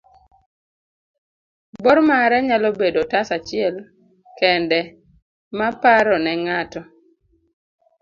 [1.83, 3.75] bor mare nyalo bedo otas achiel
[4.39, 4.79] kende
[5.57, 6.81] ma paro ne ng'ato